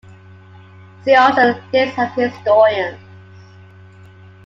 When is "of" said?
1.99-2.11